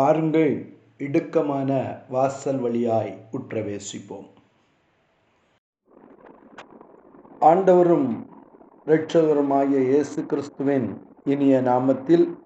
[0.00, 0.52] பாருங்கள்
[0.98, 1.70] இடுக்கமான
[2.08, 4.28] வாசல் வழியாய் உற்றவேசிப்போம்.
[7.40, 8.26] ஆண்டவரும்
[8.86, 12.38] இரட்சகருமாகிய இயேசு கிறிஸ்துவின் இனிய நாமத்தில்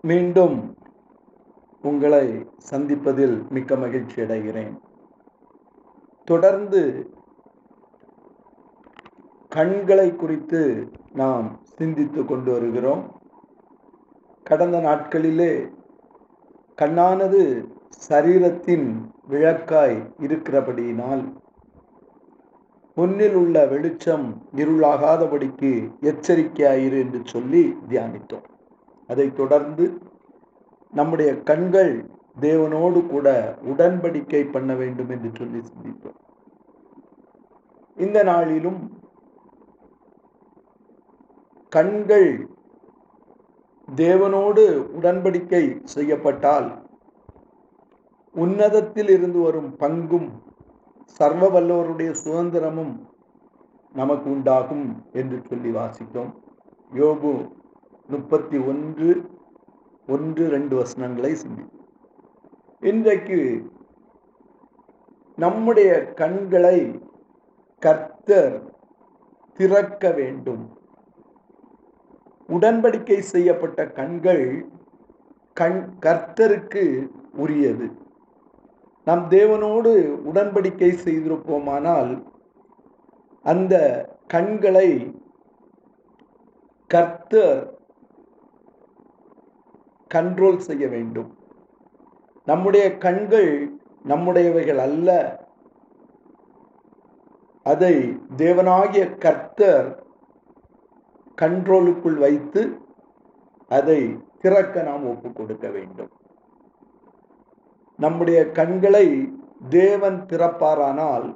[0.00, 0.76] மீண்டும்
[1.82, 4.74] உங்களை சந்திப்பதில் மிக்க மகிழ்ச்சி அடைகிறேன்.
[6.24, 7.10] தொடர்ந்து
[9.48, 13.20] கண்களை குறித்து நாம் சிந்தித்து கொண்டு வருகிறோம்.
[14.44, 15.68] கடந்த நாட்களிலே
[16.78, 17.64] கண்ணானது
[18.08, 21.40] சரீரத்தின் விளக்காய் இருக்கிறபடியினால்
[22.94, 28.44] முன்னில் உள்ள வெளிச்சம் இருளாகாதபடிக்கு எச்சரிக்கையாயிரு என்று சொல்லி தியானித்தோம்.
[29.06, 29.98] அதை தொடர்ந்து
[30.90, 32.06] நம்முடைய கண்கள்
[32.40, 36.18] தேவனோடு கூட உடன்படிக்கை பண்ண வேண்டும் என்று சொல்லி சிந்தித்தோம்.
[37.96, 39.00] இந்த நாளிலும்
[41.68, 42.48] கண்கள்
[43.88, 44.62] தேவனோடு
[44.98, 46.68] உடன்படிக்கை செய்யப்பட்டால்
[48.34, 50.28] உன்னதத்தில் இருந்து வரும் பங்கும்
[51.18, 52.94] சர்வ வல்லவருடைய சுதந்திரமும்
[53.94, 56.32] நமக்கு உண்டாகும் என்று சொல்லி வாசித்தோம்.
[56.92, 57.32] யோபு
[58.08, 59.10] முப்பத்தி ஒன்று
[60.06, 61.64] ஒன்று ரெண்டு வசனங்களை சிந்தி
[62.80, 63.70] இன்றைக்கு
[65.38, 66.78] நம்முடைய கண்களை
[67.78, 68.56] கர்த்தர்
[69.58, 70.64] திறக்க வேண்டும்.
[72.52, 74.66] உடன்படிக்கை செய்யப்பட்ட கண்கள்
[75.52, 77.90] கண் கர்த்தருக்கு உரியது.
[79.04, 79.92] நம் தேவனோடு
[80.32, 82.22] உடன்படிக்கை செய்திருப்போமானால்
[83.42, 83.74] அந்த
[84.26, 85.20] கண்களை
[86.86, 87.78] கர்த்தர்
[90.14, 91.36] கண்ட்ரோல் செய்ய வேண்டும்.
[92.44, 93.72] நம்முடைய கண்கள்
[94.04, 95.40] நம்முடையவைகள் அல்ல.
[97.62, 100.01] அதை தேவனாகிய கர்த்தர்
[101.42, 102.78] கண்ட்ரோலுக்குள் வைத்து
[103.68, 104.00] அதை
[104.40, 106.10] திறக்க நாம் ஒப்பு கொடுக்க வேண்டும்.
[107.96, 109.06] நம்முடைய கண்களை
[109.68, 111.34] தேவன் திறப்பாரானால்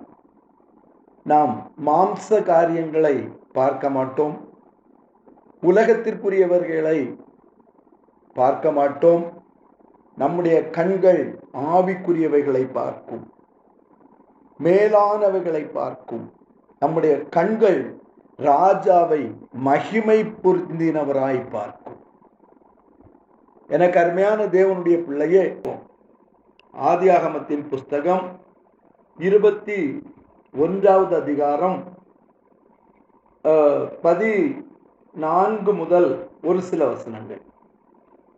[1.25, 4.37] நாம் மாம்ச காரியங்களை பார்க்க மாட்டோம்.
[5.63, 6.99] உலகத்திற்குரியவர்களை
[8.35, 9.25] பார்க்க மாட்டோம்.
[10.17, 11.23] நம்முடைய கண்கள்
[11.53, 13.25] ஆவிக்குரியவைகளை பார்க்கும்.
[14.63, 16.33] மேலானவைகளை பார்க்கும்.
[16.79, 17.81] நம்முடைய கண்கள்
[18.39, 22.01] ராஜாவை மகிமை பொருந்தினவராய் பார்க்கும்.
[23.69, 25.61] எனக்கு அருமையான தேவனுடைய பிள்ளையே
[26.75, 28.41] ஆதியாகமத்தின் புஸ்தகம்
[29.19, 30.03] இருபத்தி
[30.55, 31.79] ஒன்றாவது அதிகாரம்
[34.03, 34.65] பதி
[35.13, 37.43] நான்கு முதல் ஒரு சில வசனங்கள்.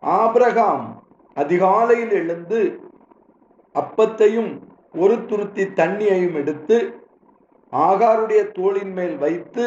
[0.03, 2.79] ஆபிரகாம் அதிகாலையில் எழுந்து
[3.75, 4.61] அப்பத்தையும்
[4.97, 6.98] ஒரு துருத்தி தண்ணியையும் எடுத்து
[7.71, 9.65] ஆகாருடைய தோளின் மேல் வைத்து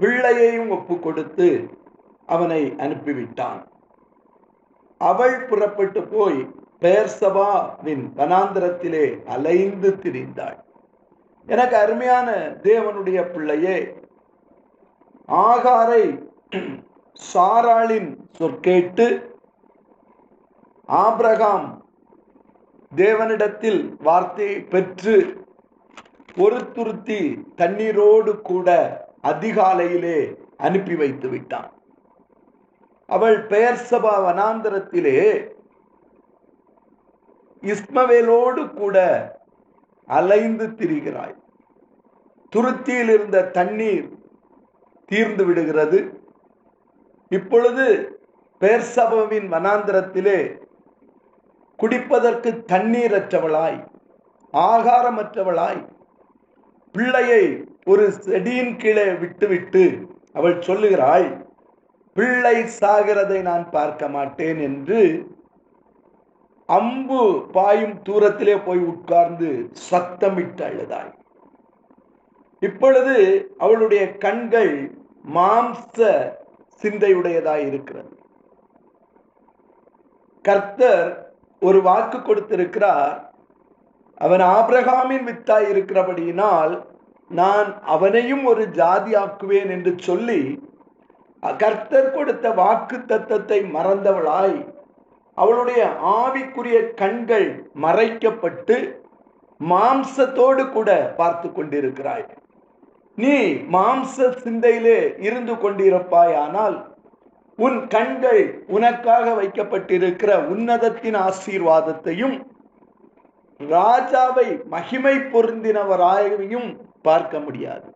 [0.00, 1.70] பிள்ளையையும் ஒப்பு கொடுத்து
[2.26, 3.60] அவனை அனுப்பிவிட்டான்.
[5.00, 6.40] அவள் புறப்பட்டு போய்
[6.80, 10.58] பெயர்சபாவின் வனாந்திரத்திலே அலைந்து திரிந்தாள்.
[11.46, 12.30] எனக்கு அருமையான
[12.62, 13.94] தேவனுடைய பிள்ளையே
[15.28, 16.04] ஆகாரை
[17.32, 19.06] சாராளின் சொற்கேட்டு
[20.88, 21.68] ஆப்ரகாம்
[22.96, 25.16] தேவனிடத்தில் வார்த்தையை பெற்று
[26.38, 27.20] ஒரு துருத்தி
[27.56, 28.68] தண்ணீரோடு கூட
[29.22, 30.18] அதிகாலையிலே
[30.56, 31.70] அனுப்பி வைத்து விட்டான்.
[33.06, 35.18] அவள் பெயர் சபா வனாந்தரத்திலே
[37.62, 38.96] இஸ்மவேலோடு கூட
[40.08, 41.36] அலைந்து திரிகிறாய்.
[42.52, 44.08] துருத்தியில் இருந்த தண்ணீர்
[45.06, 45.98] தீர்ந்து விடுகிறது.
[47.28, 47.86] இப்பொழுது
[48.60, 50.40] பேர்சபவின் வனாந்திரத்திலே
[51.78, 53.80] குடிப்பதற்கு தண்ணீரற்றவளாய்
[54.52, 55.80] ஆகாரமற்றவளாய்
[56.98, 57.42] பிள்ளையை
[57.84, 59.82] ஒரு செடியின் கீழே விட்டுவிட்டு
[60.32, 61.26] அவள் சொல்லுகிறாள்
[62.16, 65.00] பிள்ளை சாகிறதை நான் பார்க்க மாட்டேன் என்று
[66.68, 67.20] அம்பு
[67.52, 69.50] பாயும் தூரத்திலே போய் உட்கார்ந்து
[69.90, 71.12] சத்தமிட்டு அழுதாள்
[72.62, 73.14] இப்பொழுது
[73.58, 74.72] அவளுடைய கண்கள்
[75.34, 75.96] மாம்ச
[76.82, 78.12] சிந்தையுடையதாய் இருக்கிறது.
[80.44, 83.27] கர்த்தர் ஒரு வாக்கு கொடுத்திருக்கிறார்
[84.24, 86.72] அவன் ஆபிரகாமின் வித்தாய் இருக்கிறபடியினால்
[87.30, 90.40] நான் அவனையும் ஒரு ஜாதி ஆக்குவேன் என்று சொல்லி
[91.42, 94.56] கர்த்தர் கொடுத்த வாக்கு தத்தத்தை மறந்தவளாய்.
[95.38, 95.82] அவளுடைய
[96.20, 97.48] ஆவிக்குரிய கண்கள்
[97.84, 98.76] மறைக்கப்பட்டு
[99.60, 102.26] மாம்சத்தோடு கூட பார்த்து கொண்டிருக்கிறாய்.
[103.18, 103.36] நீ
[103.74, 106.76] மாம்ச சிந்தையிலே இருந்து கொண்டிருப்பாய் ஆனால்
[107.58, 108.42] உன் கண்கள்
[108.76, 112.36] உனக்காக வைக்கப்பட்டிருக்கிற உன்னதத்தின் ஆசீர்வாதத்தையும்
[113.58, 117.94] ராஜாவை மகிமை பொருந்தினவராயும் பார்க்க முடியாது.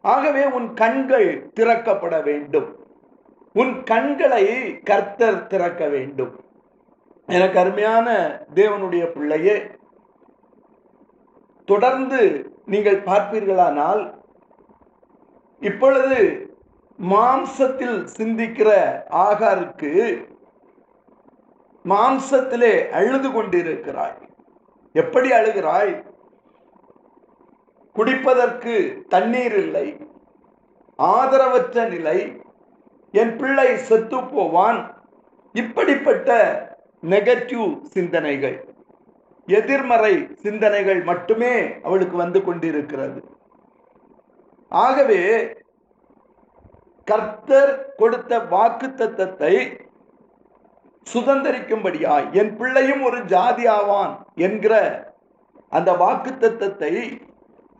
[0.00, 2.86] ஆகவே உன் கண்கள் திறக்கப்பட வேண்டும்.
[3.52, 6.44] உன் கண்களை கர்த்தர் திறக்க வேண்டும்.
[7.26, 8.08] எனக்கு அருமையான
[8.54, 9.70] தேவனுடைய பிள்ளையே
[11.64, 14.14] தொடர்ந்து நீங்கள் பார்ப்பீர்களானால்
[15.60, 16.18] இப்பொழுது
[17.10, 18.70] மாம்சத்தில் சிந்திக்கிற
[19.10, 20.24] ஆகாருக்கு
[21.84, 24.30] மாம்சத்திலே அழுது கொண்டிருக்கிறாய்.
[24.92, 26.06] எப்படி அழுகிறாய்?
[27.94, 30.08] குடிப்பதற்கு தண்ணீர் இல்லை.
[30.98, 32.40] ஆதரவற்ற நிலை.
[33.12, 35.08] என் பிள்ளை செத்து போவான்.
[35.52, 36.30] இப்படிப்பட்ட
[37.02, 38.74] நெகட்டிவ் சிந்தனைகள்.
[39.46, 43.24] எதிர்மறை சிந்தனைகள் மட்டுமே அவளுக்கு வந்து கொண்டிருக்கிறது.
[44.68, 45.52] ஆகவே
[47.04, 49.80] கர்த்தர் கொடுத்த வாக்கு தத்தத்தை
[51.12, 54.74] சுதந்திரிக்கும்படியாய் என் பிள்ளையும் ஒரு ஜாதி ஆவான் என்கிற
[55.68, 57.20] அந்த வாக்கு தத்தத்தை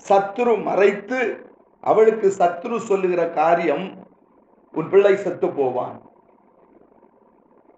[0.08, 4.06] சத்துரு மறைத்து அவளுக்கு சத்துரு சொல்லுகிற காரியம்
[4.72, 6.02] உன் பிள்ளை செத்து போவான்.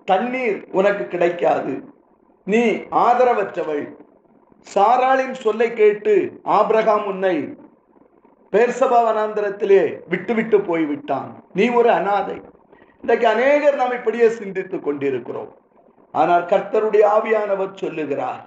[0.04, 1.94] தண்ணீர் உனக்கு கிடைக்காது.
[2.44, 3.94] நீ ஆதரவற்றவள்.
[4.74, 7.58] சாராளின் சொல்லை கேட்டு ஆபிரகாம் உன்னை
[8.52, 11.44] பேர்சபா வனாந்திரத்திலே விட்டுவிட்டு போய்விட்டான்.
[11.52, 12.40] நீ ஒரு அனாதை.
[13.04, 15.48] இன்றைக்கு அநேகர் நாம் இப்படியே சிந்தித்துக் கொண்டிருக்கிறோம்.
[16.14, 18.44] ஆனால் கர்த்தருடைய ஆவியானவர் சொல்லுகிறார்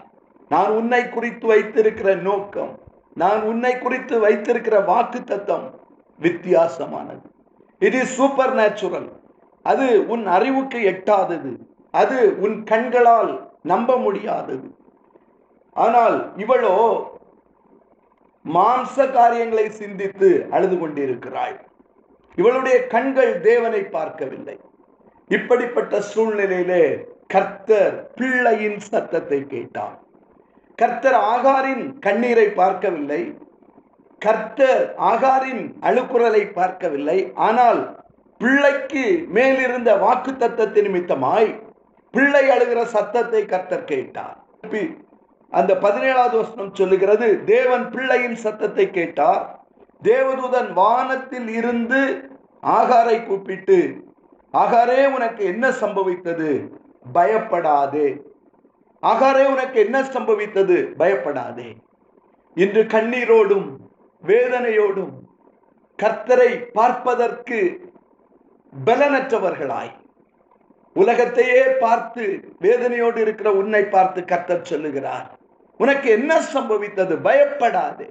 [0.51, 2.71] நான் உன்னை குறித்து வைத்திருக்கிற நோக்கம்
[3.21, 5.67] நான் உன்னை குறித்து வைத்திருக்கிற வாக்கு தத்தம்
[6.19, 7.23] வித்தியாசமானது.
[7.81, 9.07] இட் இஸ் சூப்பர் நேச்சுரல்
[9.65, 11.53] அது உன் அறிவுக்கு எட்டாதது.
[12.01, 13.31] அது உன் கண்களால்
[13.73, 14.67] நம்ப முடியாதது.
[15.75, 16.75] ஆனால் இவளோ
[18.45, 21.57] மாம்ச காரியங்களை சிந்தித்து அழுது கொண்டிருக்கிறாள்
[22.37, 24.57] இவளுடைய கண்கள் தேவனை பார்க்கவில்லை.
[25.29, 26.83] இப்படிப்பட்ட சூழ்நிலையிலே
[27.33, 29.97] கர்த்தர் பிள்ளையின் சத்தத்தை கேட்டார்.
[30.75, 33.21] கர்த்தர் ஆகாரின் கண்ணீரை பார்க்கவில்லை.
[34.21, 37.17] கர்த்தர் ஆகாரின் அழுக்குறலை பார்க்கவில்லை.
[37.47, 37.81] ஆனால்
[38.41, 39.05] பிள்ளைக்கு
[39.35, 41.49] மேலிருந்த வாக்கு தத்தத்தை நிமித்தமாய்
[42.13, 44.37] பிள்ளை அழுகிற சத்தத்தை கர்த்தர் கேட்டார்.
[45.51, 49.43] அந்த பதினேழாவது வசனம் சொல்லுகிறது தேவன் பிள்ளையின் சத்தத்தை கேட்டார்.
[50.03, 52.29] தேவதூதன் வானத்தில் இருந்து
[52.61, 54.05] ஆகாரை கூப்பிட்டு
[54.53, 56.69] ஆகாரே உனக்கு என்ன சம்பவித்தது?
[57.13, 58.21] பயப்படாதே.
[59.01, 60.91] ஆகாரே உனக்கு என்ன சம்பவித்தது?
[60.95, 61.75] பயப்படாதே.
[62.55, 63.75] இன்று கண்ணீரோடும்
[64.27, 65.11] வேதனையோடும்
[66.03, 67.91] கர்த்தரை பார்ப்பதற்கு
[68.85, 69.95] பலனற்றவர்களாய்.
[70.93, 75.37] உலகத்தையே பார்த்து வேதனையோடு இருக்கிற உன்னை பார்த்து கர்த்தர் சொல்லுகிறார்
[75.77, 77.21] உனக்கு என்ன சம்பவித்தது?
[77.21, 78.09] பயப்படாதே.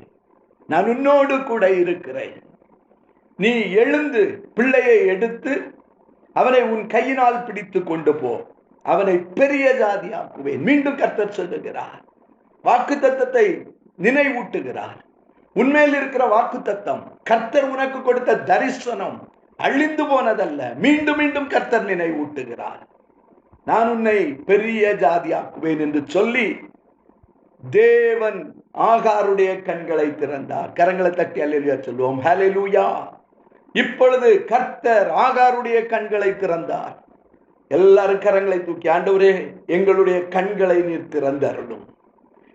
[0.67, 2.37] நான் உன்னோடு கூட இருக்கிறேன்.
[3.37, 4.23] நீ எழுந்து
[4.55, 5.55] பிள்ளையை எடுத்து
[6.33, 8.33] அவனை உன் கையினால் பிடித்து கொண்டு போ.
[8.83, 10.63] அவனை பெரிய ஜாதியாக்குவேன்.
[10.69, 12.01] மீண்டும் கர்த்தர் சொல்லுகிறார்.
[12.63, 13.47] வாக்கு தத்தத்தை
[14.03, 14.99] நினைவூட்டுகிறார்
[15.55, 19.19] உண்மையில் இருக்கிற வாக்கு தத்தம் கர்த்தர் உனக்கு கொடுத்த தரிசனம்
[19.57, 20.75] அழிந்து போனதல்ல.
[20.75, 22.83] மீண்டும் மீண்டும் கர்த்தர் நினைவூட்டுகிறார்.
[23.65, 24.19] நான் உன்னை
[24.51, 26.47] பெரிய ஜாதியாக்குவேன் என்று சொல்லி
[27.71, 30.73] தேவன் ஆகாருடைய கண்களை திறந்தார்.
[30.75, 32.23] கரங்களை தட்டி அல்லா சொல்லுவோம்.
[32.23, 33.15] ஹalleluya.
[33.73, 37.05] இப்பொழுது கர்த்தர் ஆகாருடைய கண்களை திறந்தார்.
[37.69, 41.85] எல்லாரும் கரங்களை தூக்கி ஆண்டவரே எங்களுடைய கண்களை நீர் திறந்தருளும்.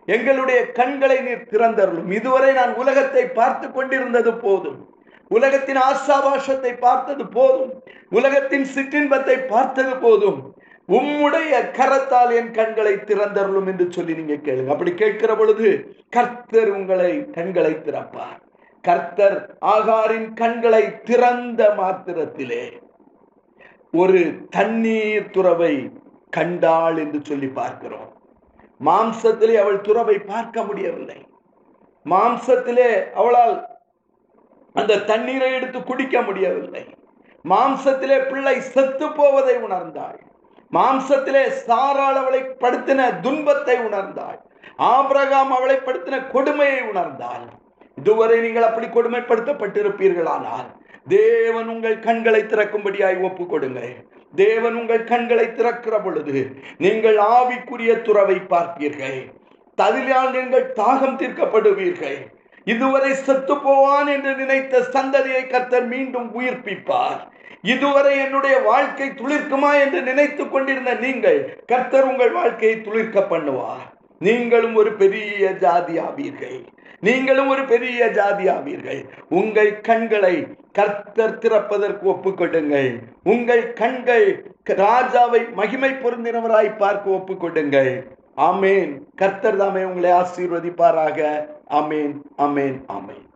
[0.05, 2.11] எங்களுடைய கண்களை நீர் திறந்தருளும்.
[2.11, 4.95] இதுவரை நான் உலகத்தை பார்த்து கொண்டிருந்தது போதும்.
[5.27, 7.83] உலகத்தின் ஆசாபாஷத்தை பார்த்தது போதும்.
[8.09, 10.60] உலகத்தின் சிற்றின்பத்தை பார்த்தது போதும்.
[10.97, 14.71] உம்முடைய கரத்தால் என் கண்களை திறந்தருளும் என்று சொல்லி நீங்க கேளுங்க.
[14.75, 15.67] அப்படி கேட்கிற பொழுது
[16.09, 18.39] கர்த்தர் உங்களை கண்களை திறப்பார்.
[18.81, 22.63] கர்த்தர் ஆகாரின் கண்களை திறந்த மாத்திரத்திலே
[23.91, 25.73] ஒரு தண்ணீர் துறவை
[26.29, 28.09] கண்டாள் என்று சொல்லி பார்க்கிறோம்.
[28.85, 31.19] மாம்சத்திலே அவள் துறவை பார்க்க முடியவில்லை.
[32.05, 33.55] மாம்சத்திலே அவளால்
[34.73, 36.83] அந்த தண்ணீரை எடுத்து குடிக்க முடியவில்லை.
[37.45, 40.19] மாம்சத்திலே பிள்ளை செத்து போவதை உணர்ந்தாள்.
[40.75, 44.37] மாம்சத்திலே சாரால் அவளை படுத்தின துன்பத்தை உணர்ந்தாள்.
[44.93, 47.45] ஆபிரகாம் அவளை படுத்தின கொடுமையை உணர்ந்தாள்.
[47.99, 50.69] இதுவரை நீங்கள் அப்படி கொடுமைப்படுத்தப்பட்டிருப்பீர்களானால்
[51.15, 53.93] தேவன் உங்கள் கண்களை திறக்கும்படியாய் ஒப்பு கொடுங்கள்
[54.33, 56.35] தேவன் உங்கள் கண்களை திறக்கிற பொழுது
[56.83, 59.19] நீங்கள் ஆவிக்குரிய துறவை பார்ப்பீர்கள்.
[59.81, 62.19] ததிலால் நீங்கள் தாகம் தீர்க்கப்படுவீர்கள்.
[62.73, 67.21] இதுவரை செத்து போவான் என்று நினைத்த சந்ததியை கர்த்தர் மீண்டும் உயிர்ப்பிப்பார்.
[67.61, 73.87] இதுவரை என்னுடைய வாழ்க்கை துளிர்க்குமா என்று நினைத்துக் கொண்டிருந்த நீங்கள் கர்த்தர் உங்கள் வாழ்க்கையை துளிர்க்க பண்ணுவார்.
[74.19, 76.59] நீங்களும் ஒரு பெரிய ஜாதி ஆவீர்கள்.
[76.99, 79.09] நீங்களும் ஒரு பெரிய ஜாதி ஆவீர்கள்.
[79.29, 82.99] உங்கள் கண்களை கர்த்தர் திறப்பதற்கு ஒப்புக்கொடுங்கள்.
[83.23, 88.07] உங்கள் கண்கள் ராஜாவை மகிமை பொருந்தினவராய் பார்க்க ஒப்புக்கொடுங்கள்.
[88.37, 88.99] ஆமேன்.
[89.15, 91.47] கர்த்தர் தாமே உங்களை ஆசீர்வதிப்பாராக.
[91.69, 93.29] அமேன் அமேன் அமேன்